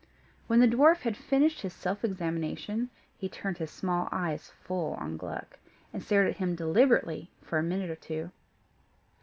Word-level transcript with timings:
When 0.47 0.59
the 0.61 0.67
dwarf 0.67 1.01
had 1.01 1.15
finished 1.15 1.61
his 1.61 1.73
self 1.73 2.03
examination, 2.03 2.89
he 3.19 3.29
turned 3.29 3.59
his 3.59 3.69
small 3.69 4.09
eyes 4.11 4.49
full 4.63 4.95
on 4.95 5.15
Gluck, 5.15 5.59
and 5.93 6.01
stared 6.01 6.27
at 6.27 6.37
him 6.37 6.55
deliberately 6.55 7.29
for 7.43 7.59
a 7.59 7.63
minute 7.63 7.91
or 7.91 7.95
two. 7.95 8.31